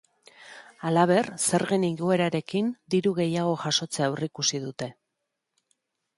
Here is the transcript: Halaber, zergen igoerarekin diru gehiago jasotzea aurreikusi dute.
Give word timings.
Halaber, 0.87 1.29
zergen 1.47 1.85
igoerarekin 1.89 2.73
diru 2.95 3.15
gehiago 3.21 3.53
jasotzea 3.67 4.09
aurreikusi 4.09 4.65
dute. 4.67 4.91